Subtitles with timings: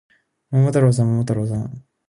[0.49, 1.83] 桃太郎さん、桃太郎さん